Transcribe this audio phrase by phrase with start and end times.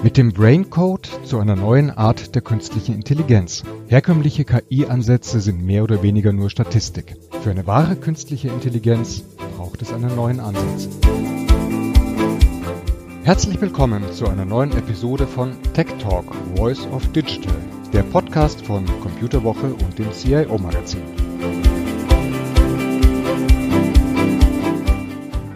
[0.00, 3.64] Mit dem Brain Code zu einer neuen Art der künstlichen Intelligenz.
[3.88, 7.16] Herkömmliche KI-Ansätze sind mehr oder weniger nur Statistik.
[7.42, 9.24] Für eine wahre künstliche Intelligenz
[9.56, 10.88] braucht es einen neuen Ansatz.
[13.24, 17.56] Herzlich willkommen zu einer neuen Episode von Tech Talk Voice of Digital,
[17.92, 21.02] der Podcast von Computerwoche und dem CIO Magazin.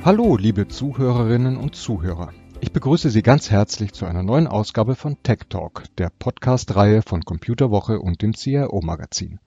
[0.04, 2.32] Hallo, liebe Zuhörerinnen und Zuhörer.
[2.64, 7.24] Ich begrüße Sie ganz herzlich zu einer neuen Ausgabe von Tech Talk, der Podcast-Reihe von
[7.24, 9.40] Computerwoche und dem CIO Magazin.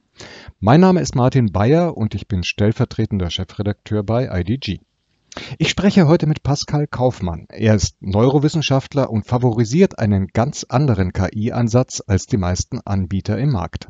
[0.60, 4.82] Mein Name ist Martin Bayer und ich bin stellvertretender Chefredakteur bei IDG.
[5.58, 7.46] Ich spreche heute mit Pascal Kaufmann.
[7.48, 13.88] Er ist Neurowissenschaftler und favorisiert einen ganz anderen KI-Ansatz als die meisten Anbieter im Markt.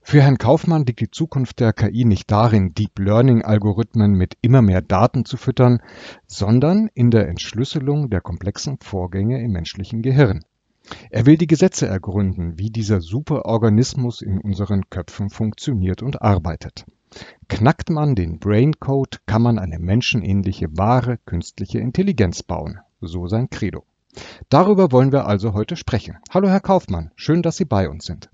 [0.00, 4.82] Für Herrn Kaufmann liegt die Zukunft der KI nicht darin, Deep Learning-Algorithmen mit immer mehr
[4.82, 5.80] Daten zu füttern,
[6.26, 10.44] sondern in der Entschlüsselung der komplexen Vorgänge im menschlichen Gehirn.
[11.10, 16.84] Er will die Gesetze ergründen, wie dieser Superorganismus in unseren Köpfen funktioniert und arbeitet.
[17.48, 23.48] Knackt man den Brain Code, kann man eine menschenähnliche wahre künstliche Intelligenz bauen, so sein
[23.48, 23.84] Credo.
[24.48, 26.18] Darüber wollen wir also heute sprechen.
[26.30, 28.28] Hallo Herr Kaufmann, schön, dass Sie bei uns sind.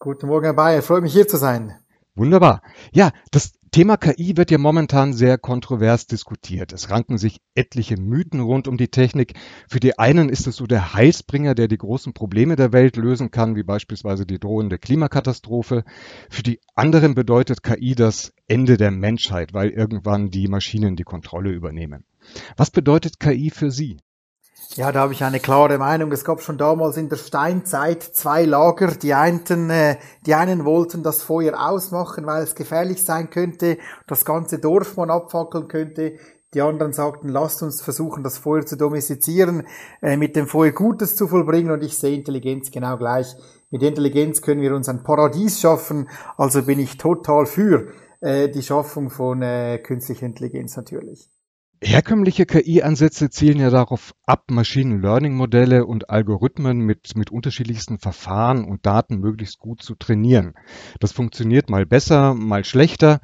[0.00, 0.80] Guten Morgen, Herr Bayer.
[0.82, 1.74] Freut mich, hier zu sein.
[2.14, 2.62] Wunderbar.
[2.92, 6.72] Ja, das Thema KI wird ja momentan sehr kontrovers diskutiert.
[6.72, 9.34] Es ranken sich etliche Mythen rund um die Technik.
[9.68, 13.32] Für die einen ist es so der Heilsbringer, der die großen Probleme der Welt lösen
[13.32, 15.82] kann, wie beispielsweise die drohende Klimakatastrophe.
[16.30, 21.50] Für die anderen bedeutet KI das Ende der Menschheit, weil irgendwann die Maschinen die Kontrolle
[21.50, 22.04] übernehmen.
[22.56, 23.98] Was bedeutet KI für Sie?
[24.74, 26.12] Ja, da habe ich eine klare Meinung.
[26.12, 28.88] Es gab schon damals in der Steinzeit zwei Lager.
[28.88, 34.26] Die einen, äh, die einen wollten das Feuer ausmachen, weil es gefährlich sein könnte, das
[34.26, 36.18] ganze Dorf man abfackeln könnte.
[36.52, 39.66] Die anderen sagten, lasst uns versuchen, das Feuer zu domestizieren,
[40.02, 41.70] äh, mit dem Feuer Gutes zu vollbringen.
[41.70, 43.34] Und ich sehe Intelligenz genau gleich.
[43.70, 46.10] Mit Intelligenz können wir uns ein Paradies schaffen.
[46.36, 47.88] Also bin ich total für
[48.20, 49.40] äh, die Schaffung von
[49.82, 51.30] künstlicher Intelligenz natürlich.
[51.80, 58.84] Herkömmliche KI-Ansätze zielen ja darauf ab, Machine Learning-Modelle und Algorithmen mit, mit unterschiedlichsten Verfahren und
[58.84, 60.54] Daten möglichst gut zu trainieren.
[60.98, 63.20] Das funktioniert mal besser, mal schlechter.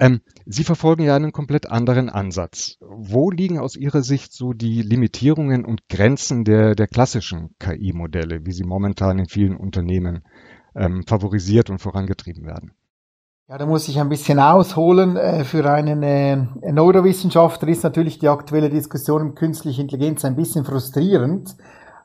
[0.00, 2.78] Ähm, Sie verfolgen ja einen komplett anderen Ansatz.
[2.80, 8.52] Wo liegen aus Ihrer Sicht so die Limitierungen und Grenzen der, der klassischen KI-Modelle, wie
[8.52, 10.24] sie momentan in vielen Unternehmen
[10.74, 12.72] ähm, favorisiert und vorangetrieben werden?
[13.46, 15.18] Ja, da muss ich ein bisschen ausholen.
[15.18, 16.36] Äh, für einen äh,
[16.72, 21.54] Neurowissenschaftler ist natürlich die aktuelle Diskussion um künstliche Intelligenz ein bisschen frustrierend.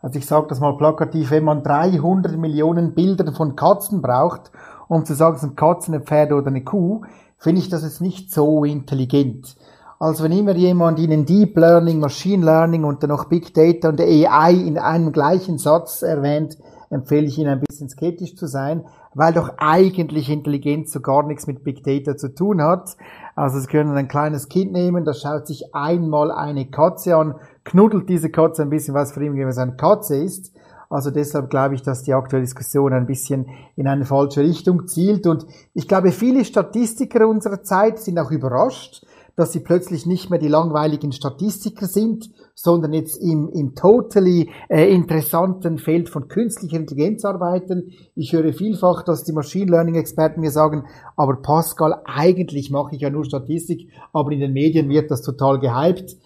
[0.01, 4.51] Also ich sage das mal plakativ, wenn man 300 Millionen Bilder von Katzen braucht,
[4.89, 7.03] um zu sagen, es sind Katzen, ein Pferd oder eine Kuh,
[7.37, 9.55] finde ich das jetzt nicht so intelligent.
[9.97, 14.01] Also wenn immer jemand Ihnen Deep Learning, Machine Learning und dann noch Big Data und
[14.01, 16.57] AI in einem gleichen Satz erwähnt,
[16.89, 21.47] empfehle ich Ihnen ein bisschen skeptisch zu sein, weil doch eigentlich Intelligenz so gar nichts
[21.47, 22.95] mit Big Data zu tun hat.
[23.35, 28.09] Also Sie können ein kleines Kind nehmen, das schaut sich einmal eine Katze an, knuddelt
[28.09, 30.53] diese Katze ein bisschen, was für ihn es eine Katze ist.
[30.89, 33.45] Also deshalb glaube ich, dass die aktuelle Diskussion ein bisschen
[33.75, 35.27] in eine falsche Richtung zielt.
[35.27, 35.45] Und
[35.75, 39.05] ich glaube, viele Statistiker unserer Zeit sind auch überrascht,
[39.39, 44.93] dass sie plötzlich nicht mehr die langweiligen Statistiker sind, sondern jetzt im, im totally äh,
[44.93, 47.93] interessanten Feld von künstlicher Intelligenz arbeiten.
[48.15, 53.01] Ich höre vielfach, dass die Machine Learning Experten mir sagen, aber Pascal, eigentlich mache ich
[53.01, 56.17] ja nur Statistik, aber in den Medien wird das total gehypt.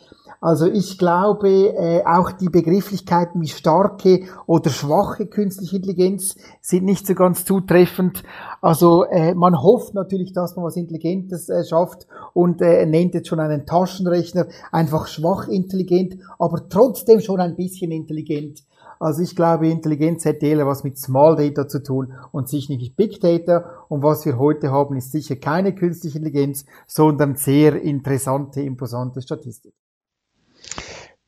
[0.43, 7.07] Also ich glaube, äh, auch die Begrifflichkeiten wie starke oder schwache künstliche Intelligenz sind nicht
[7.07, 8.23] so ganz zutreffend.
[8.61, 13.29] Also äh, man hofft natürlich, dass man was Intelligentes äh, schafft und äh, nennt jetzt
[13.29, 18.65] schon einen Taschenrechner einfach schwach intelligent, aber trotzdem schon ein bisschen intelligent.
[18.99, 22.97] Also ich glaube, Intelligenz hätte eher was mit Small Data zu tun und sich nicht
[22.97, 23.85] Big Data.
[23.87, 29.73] Und was wir heute haben, ist sicher keine künstliche Intelligenz, sondern sehr interessante, imposante Statistik.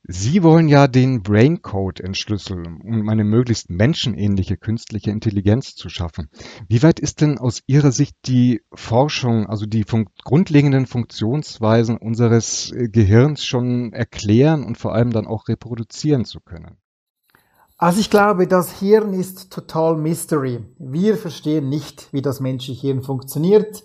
[0.07, 6.29] Sie wollen ja den Brain Code entschlüsseln, um eine möglichst menschenähnliche künstliche Intelligenz zu schaffen.
[6.67, 12.71] Wie weit ist denn aus Ihrer Sicht die Forschung, also die fun grundlegenden Funktionsweisen unseres
[12.71, 16.77] äh, Gehirns schon erklären und vor allem dann auch reproduzieren zu können?
[17.77, 20.59] Also ich glaube, das Hirn ist total Mystery.
[20.77, 23.83] Wir verstehen nicht, wie das menschliche Hirn funktioniert.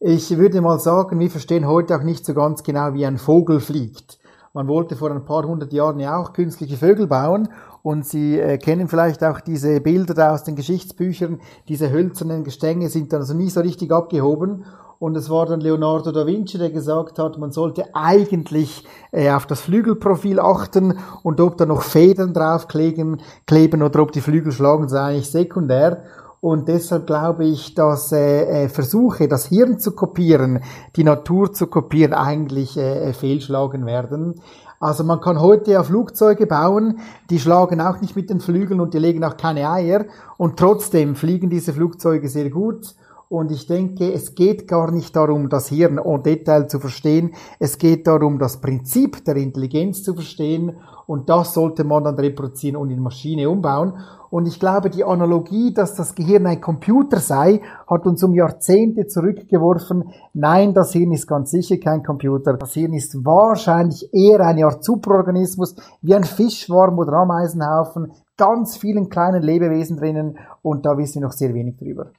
[0.00, 3.60] Ich würde mal sagen, wir verstehen heute auch nicht so ganz genau, wie ein Vogel
[3.60, 4.19] fliegt.
[4.52, 7.48] Man wollte vor ein paar hundert Jahren ja auch künstliche Vögel bauen
[7.82, 11.38] Und Sie äh, kennen vielleicht auch diese Bilder da aus den Geschichtsbüchern.
[11.68, 14.64] Diese hölzernen Gestänge sind dann also nie so richtig abgehoben.
[14.98, 19.46] Und es war dann Leonardo da Vinci, der gesagt hat, man sollte eigentlich äh, auf
[19.46, 24.88] das Flügelprofil achten und ob da noch Federn draufkleben kleben oder ob die Flügel schlagen,
[24.88, 26.02] sei eigentlich sekundär.
[26.40, 30.60] Und deshalb glaube ich, dass äh, äh, Versuche, das Hirn zu kopieren,
[30.96, 34.40] die Natur zu kopieren, eigentlich äh, äh fehlschlagen werden.
[34.78, 38.94] Also man kann heute ja Flugzeuge bauen, die schlagen auch nicht mit den Flügeln und
[38.94, 40.06] die legen auch keine Eier
[40.38, 42.94] und trotzdem fliegen diese Flugzeuge sehr gut
[43.30, 47.30] und ich denke, es geht gar nicht darum, das Hirn en Detail zu verstehen.
[47.60, 50.78] Es geht darum, das Prinzip der Intelligenz zu verstehen.
[51.06, 53.94] Und das sollte man dann reproduzieren und in Maschine umbauen.
[54.30, 59.06] Und ich glaube, die Analogie, dass das Gehirn ein Computer sei, hat uns um Jahrzehnte
[59.06, 60.10] zurückgeworfen.
[60.34, 62.54] Nein, das Hirn ist ganz sicher kein Computer.
[62.54, 69.08] Das Hirn ist wahrscheinlich eher eine Art Superorganismus, wie ein Fischschwarm oder Ameisenhaufen, ganz vielen
[69.08, 70.36] kleinen Lebewesen drinnen.
[70.62, 72.10] Und da wissen wir noch sehr wenig drüber.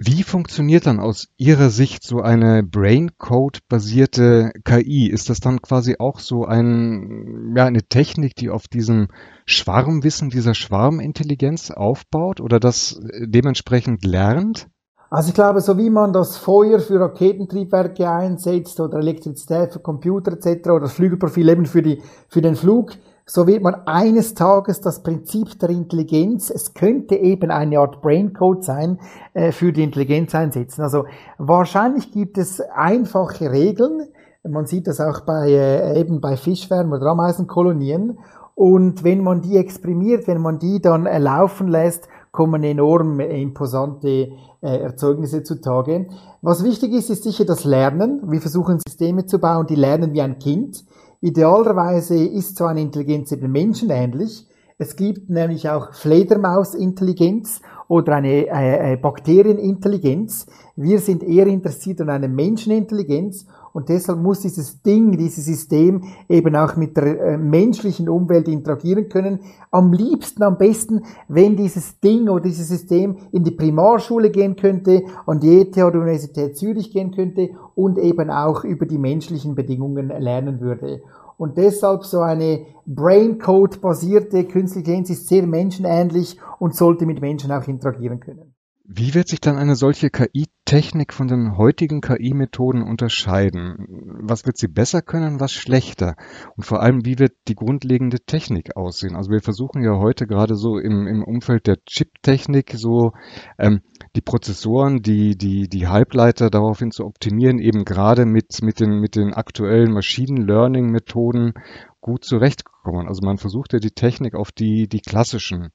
[0.00, 5.10] Wie funktioniert dann aus Ihrer Sicht so eine Braincode-basierte KI?
[5.10, 9.08] Ist das dann quasi auch so ein, ja, eine Technik, die auf diesem
[9.44, 14.68] Schwarmwissen, dieser Schwarmintelligenz aufbaut oder das dementsprechend lernt?
[15.10, 20.32] Also ich glaube, so wie man das Feuer für Raketentriebwerke einsetzt oder Elektrizität für Computer
[20.32, 20.68] etc.
[20.68, 22.92] oder das Flügelprofil eben für, die, für den Flug,
[23.30, 28.64] so wird man eines Tages das Prinzip der Intelligenz, es könnte eben eine Art Braincode
[28.64, 28.98] sein,
[29.34, 30.80] äh, für die Intelligenz einsetzen.
[30.80, 31.04] Also
[31.36, 34.08] wahrscheinlich gibt es einfache Regeln,
[34.48, 38.18] man sieht das auch bei, äh, eben bei Fischwärmen oder Ameisenkolonien.
[38.54, 44.28] Und wenn man die exprimiert, wenn man die dann äh, laufen lässt, kommen enorm imposante
[44.60, 46.08] Erzeugnisse zutage.
[46.42, 48.20] Was wichtig ist, ist sicher das Lernen.
[48.26, 50.84] Wir versuchen Systeme zu bauen, die lernen wie ein Kind.
[51.20, 54.46] Idealerweise ist so eine Intelligenz eben menschenähnlich.
[54.78, 60.46] Es gibt nämlich auch Fledermausintelligenz oder eine äh, äh, Bakterienintelligenz.
[60.76, 66.54] Wir sind eher interessiert an einer Menschenintelligenz und deshalb muss dieses Ding, dieses System eben
[66.54, 69.40] auch mit der äh, menschlichen Umwelt interagieren können.
[69.70, 75.02] Am liebsten, am besten, wenn dieses Ding oder dieses System in die Primarschule gehen könnte,
[75.26, 80.08] an die ETH oder Universität Zürich gehen könnte und eben auch über die menschlichen Bedingungen
[80.08, 81.00] lernen würde.
[81.38, 87.66] Und deshalb so eine Braincode-basierte künstliche Intelligenz ist sehr menschenähnlich und sollte mit Menschen auch
[87.68, 88.54] interagieren können.
[88.90, 93.86] Wie wird sich dann eine solche KI-Technik von den heutigen KI-Methoden unterscheiden?
[94.22, 96.16] Was wird sie besser können, was schlechter?
[96.56, 99.14] Und vor allem, wie wird die grundlegende Technik aussehen?
[99.14, 103.12] Also wir versuchen ja heute gerade so im, im Umfeld der Chip-Technik so
[103.58, 103.82] ähm,
[104.16, 109.16] die Prozessoren, die, die, die Halbleiter daraufhin zu optimieren, eben gerade mit, mit, den, mit
[109.16, 111.52] den aktuellen Machine Learning-Methoden
[112.00, 113.06] gut zurechtkommen.
[113.06, 115.72] Also man versucht ja die Technik auf die, die klassischen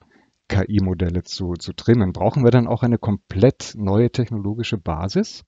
[0.54, 2.14] KI-Modelle zu, zu trimmen.
[2.14, 5.44] Brauchen wir dann auch eine komplett neue technologische Basis?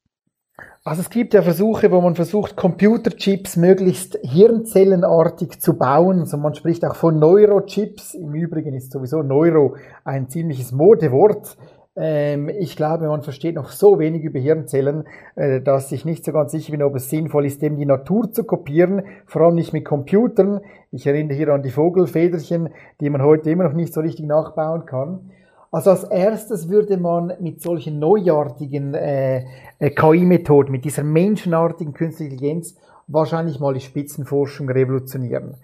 [0.84, 6.20] Also es gibt ja Versuche, wo man versucht, Computerchips möglichst hirnzellenartig zu bauen.
[6.20, 8.14] Also man spricht auch von Neurochips.
[8.14, 11.58] Im Übrigen ist sowieso Neuro ein ziemliches Modewort.
[11.98, 15.06] Ähm, ich glaube, man versteht noch so wenig über Hirnzellen,
[15.36, 18.32] äh, dass ich nicht so ganz sicher bin, ob es sinnvoll ist, dem die Natur
[18.32, 20.60] zu kopieren, vor allem nicht mit Computern.
[20.92, 22.70] Ich erinnere hier an die Vogelfederchen,
[23.00, 25.32] die man heute immer noch nicht so richtig nachbauen kann.
[25.72, 29.46] Also als erstes würde man mit solchen neuartigen äh,
[29.80, 32.76] äh KI-Methoden, mit dieser menschenartigen künstlichen Intelligenz
[33.08, 35.56] wahrscheinlich mal die Spitzenforschung revolutionieren.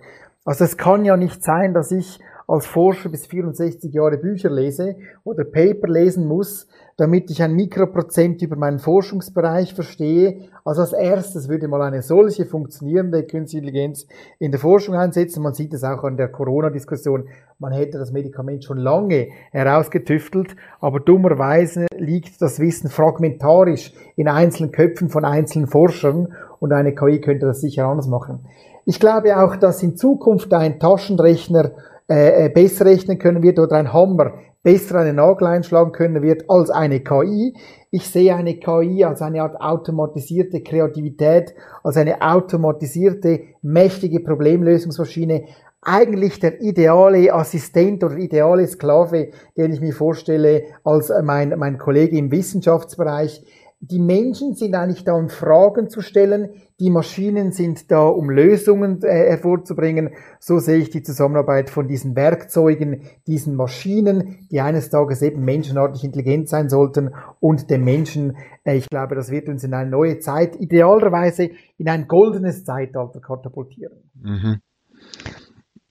[0.44, 2.20] Also es kann ja nicht sein, dass ich
[2.52, 6.68] als Forscher bis 64 Jahre Bücher lese oder Paper lesen muss,
[6.98, 10.50] damit ich ein Mikroprozent über meinen Forschungsbereich verstehe.
[10.66, 14.06] Also als erstes würde mal eine solche funktionierende Künstliche Intelligenz
[14.38, 15.42] in der Forschung einsetzen.
[15.42, 17.30] Man sieht es auch an der Corona-Diskussion.
[17.58, 24.74] Man hätte das Medikament schon lange herausgetüftelt, aber dummerweise liegt das Wissen fragmentarisch in einzelnen
[24.74, 28.40] Köpfen von einzelnen Forschern und eine KI könnte das sicher anders machen.
[28.86, 31.72] Ich glaube auch, dass in Zukunft ein Taschenrechner
[32.12, 36.50] äh, äh, besser rechnen können wird oder ein Hammer besser einen Nagel einschlagen können wird
[36.50, 37.56] als eine KI.
[37.90, 45.46] Ich sehe eine KI als eine Art automatisierte Kreativität, als eine automatisierte, mächtige Problemlösungsmaschine,
[45.82, 52.18] eigentlich der ideale Assistent oder ideale Sklave, den ich mir vorstelle als mein, mein Kollege
[52.18, 53.44] im Wissenschaftsbereich.
[53.84, 56.50] Die Menschen sind eigentlich da, um Fragen zu stellen.
[56.80, 60.12] Die Maschinen sind da, um Lösungen äh, hervorzubringen.
[60.40, 66.04] So sehe ich die Zusammenarbeit von diesen Werkzeugen, diesen Maschinen, die eines Tages eben menschenartig
[66.04, 68.38] intelligent sein sollten und dem Menschen.
[68.64, 73.20] Äh, ich glaube, das wird uns in eine neue Zeit, idealerweise in ein goldenes Zeitalter
[73.20, 74.12] katapultieren.
[74.22, 74.62] Mhm.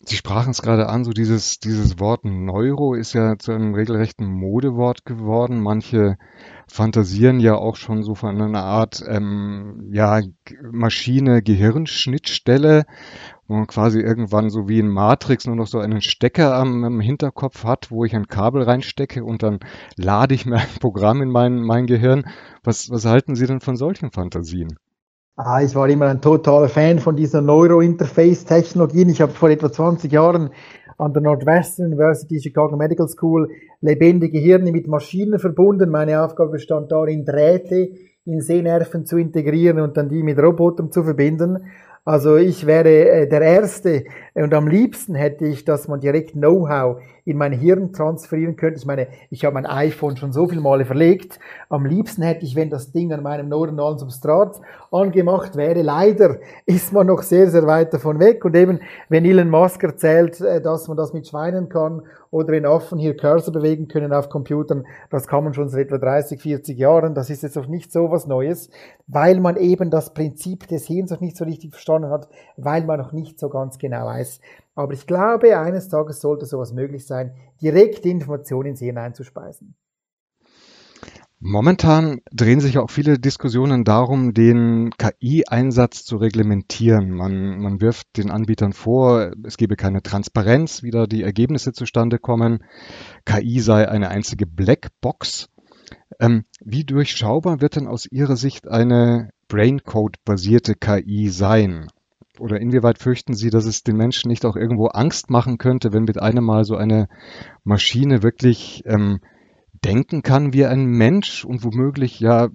[0.02, 4.26] Sie sprachen es gerade an, so dieses, dieses Wort Neuro ist ja zu einem regelrechten
[4.26, 5.60] Modewort geworden.
[5.60, 6.16] Manche
[6.66, 10.22] fantasieren ja auch schon so von einer Art ähm, ja,
[10.72, 12.86] Maschine-Gehirnschnittstelle,
[13.46, 17.00] wo man quasi irgendwann so wie in Matrix nur noch so einen Stecker am, am
[17.00, 19.60] Hinterkopf hat, wo ich ein Kabel reinstecke und dann
[19.96, 22.24] lade ich mir ein Programm in mein, mein Gehirn.
[22.64, 24.78] Was, was halten Sie denn von solchen Fantasien?
[25.42, 29.08] Ah, ich war immer ein totaler Fan von dieser Neurointerface-Technologien.
[29.08, 30.50] Ich habe vor etwa 20 Jahren
[30.98, 33.48] an der Northwestern University Chicago Medical School
[33.80, 35.88] lebendige Hirne mit Maschinen verbunden.
[35.88, 37.88] Meine Aufgabe bestand darin, Drähte
[38.26, 41.64] in Sehnerven zu integrieren und dann die mit Robotern zu verbinden.
[42.04, 44.04] Also ich wäre äh, der Erste
[44.34, 48.78] und am liebsten hätte ich, dass man direkt Know-how in mein Hirn transferieren könnte.
[48.78, 51.38] Ich meine, ich habe mein iPhone schon so viele Male verlegt.
[51.68, 55.82] Am liebsten hätte ich, wenn das Ding an meinem neuronalen Substrat angemacht wäre.
[55.82, 58.44] Leider ist man noch sehr, sehr weit davon weg.
[58.44, 62.64] Und eben, wenn Elon Musk erzählt, äh, dass man das mit Schweinen kann oder wenn
[62.64, 66.78] Affen hier Cursor bewegen können auf Computern, das kann man schon seit etwa 30, 40
[66.78, 67.14] Jahren.
[67.14, 68.70] Das ist jetzt auch nicht so was Neues,
[69.06, 72.98] weil man eben das Prinzip des Hirns noch nicht so richtig verstanden hat, weil man
[72.98, 74.40] noch nicht so ganz genau weiß.
[74.74, 79.74] Aber ich glaube, eines Tages sollte sowas möglich sein, direkt Informationen ins Hirn einzuspeisen.
[81.42, 87.12] Momentan drehen sich auch viele Diskussionen darum, den KI-Einsatz zu reglementieren.
[87.12, 92.18] Man, man wirft den Anbietern vor, es gebe keine Transparenz, wie da die Ergebnisse zustande
[92.18, 92.62] kommen.
[93.24, 95.48] KI sei eine einzige Blackbox.
[96.18, 101.88] Ähm, wie durchschaubar wird denn aus Ihrer Sicht eine Braincode-basierte KI sein?
[102.38, 106.04] Oder inwieweit fürchten Sie, dass es den Menschen nicht auch irgendwo Angst machen könnte, wenn
[106.04, 107.08] mit einem Mal so eine
[107.64, 109.20] Maschine wirklich ähm,
[109.84, 112.48] denken kann wie ein Mensch und womöglich ja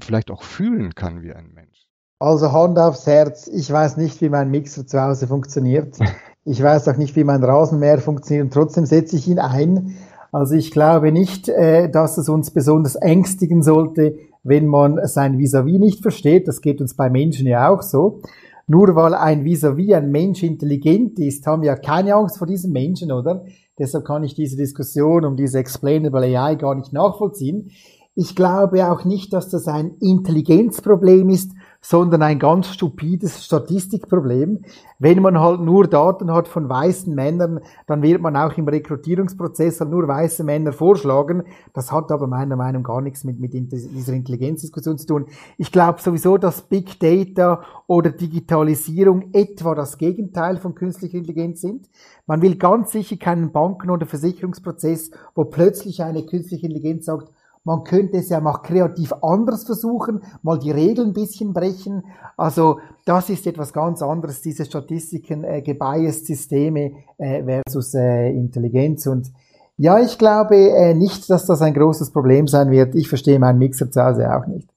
[0.00, 1.88] vielleicht auch fühlen kann wie ein Mensch.
[2.20, 5.98] Also Hand aufs Herz, ich weiß nicht, wie mein Mixer zu Hause funktioniert.
[6.44, 9.94] Ich weiß auch nicht, wie mein Rasenmäher funktioniert und trotzdem setze ich ihn ein.
[10.32, 15.76] Also ich glaube nicht, äh, dass es uns besonders ängstigen sollte, wenn man sein Vis-à-vis
[15.76, 16.48] -vis nicht versteht.
[16.48, 18.20] Das geht uns bei Menschen ja auch so.
[18.66, 22.46] Nur weil ein Vis-à-vis -vis ein Mensch intelligent ist, haben wir ja keine Angst vor
[22.46, 23.44] diesem Menschen, oder?
[23.78, 27.70] Deshalb kann ich diese Diskussion um diese Explainable AI gar nicht nachvollziehen.
[28.14, 31.52] Ich glaube auch nicht, dass das ein Intelligenzproblem ist,
[31.84, 34.64] sondern ein ganz stupides Statistikproblem.
[35.00, 39.80] Wenn man halt nur Daten hat von weißen Männern, dann wird man auch im Rekrutierungsprozess
[39.80, 41.42] halt nur weiße Männer vorschlagen.
[41.74, 45.26] Das hat aber meiner Meinung nach gar nichts mit, mit dieser Intelligenzdiskussion zu tun.
[45.58, 51.90] Ich glaube sowieso, dass Big Data oder Digitalisierung etwa das Gegenteil von künstlicher Intelligenz sind.
[52.26, 57.32] Man will ganz sicher keinen Banken- oder Versicherungsprozess, wo plötzlich eine künstliche Intelligenz sagt,
[57.64, 62.04] man könnte es ja mal kreativ anders versuchen, mal die Regeln ein bisschen brechen.
[62.36, 69.06] Also das ist etwas ganz anderes, diese Statistiken, äh, gebiased Systeme äh, versus äh, Intelligenz.
[69.06, 69.32] Und
[69.76, 72.94] ja, ich glaube äh, nicht, dass das ein großes Problem sein wird.
[72.94, 74.68] Ich verstehe meinen Mixer zu Hause auch nicht.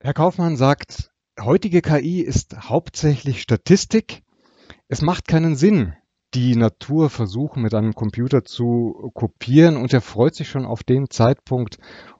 [0.00, 4.22] Herr Kaufmann sagt, heutige KI ist hauptsächlich Statistik.
[4.86, 5.94] Es macht keinen Sinn,
[6.34, 11.10] die Natur versuchen mit einem Computer zu kopieren und er freut sich schon auf den
[11.10, 11.78] Zeitpunkt,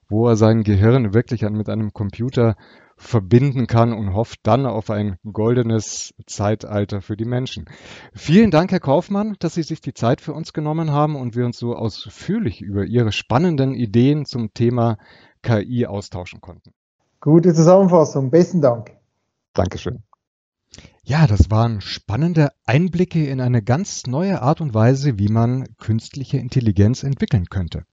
[0.09, 2.55] wo er sein Gehirn wirklich mit einem Computer
[2.97, 7.65] verbinden kann und hofft dann auf ein goldenes Zeitalter für die Menschen.
[8.13, 11.45] Vielen Dank, Herr Kaufmann, dass Sie sich die Zeit für uns genommen haben und wir
[11.45, 14.97] uns so ausführlich über Ihre spannenden Ideen zum Thema
[15.41, 16.73] KI austauschen konnten.
[17.21, 18.29] Gute Zusammenfassung.
[18.31, 18.91] Besten Dank.
[19.53, 20.03] Dankeschön.
[21.03, 26.37] Ja, das waren spannende Einblicke in eine ganz neue Art und Weise, wie man künstliche
[26.37, 27.83] Intelligenz entwickeln könnte.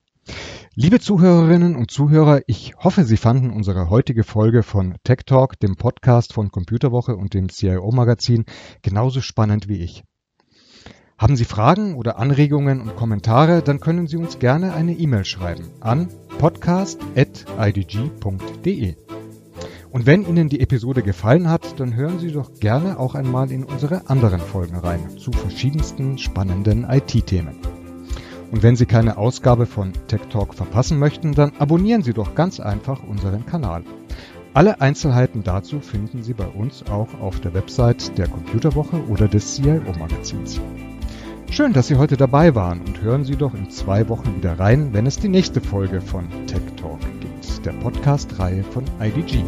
[0.74, 5.76] Liebe Zuhörerinnen und Zuhörer, ich hoffe, Sie fanden unsere heutige Folge von Tech Talk, dem
[5.76, 8.44] Podcast von Computerwoche und dem CIO Magazin,
[8.82, 10.04] genauso spannend wie ich.
[11.16, 15.70] Haben Sie Fragen oder Anregungen und Kommentare, dann können Sie uns gerne eine E-Mail schreiben
[15.80, 18.96] an podcast.idg.de.
[19.90, 23.64] Und wenn Ihnen die Episode gefallen hat, dann hören Sie doch gerne auch einmal in
[23.64, 27.85] unsere anderen Folgen rein zu verschiedensten spannenden IT-Themen.
[28.50, 32.60] Und wenn Sie keine Ausgabe von Tech Talk verpassen möchten, dann abonnieren Sie doch ganz
[32.60, 33.82] einfach unseren Kanal.
[34.54, 39.54] Alle Einzelheiten dazu finden Sie bei uns auch auf der Website der Computerwoche oder des
[39.54, 40.60] CIO Magazins.
[41.50, 44.92] Schön, dass Sie heute dabei waren und hören Sie doch in zwei Wochen wieder rein,
[44.92, 49.42] wenn es die nächste Folge von Tech Talk gibt, der Podcast-Reihe von IDG.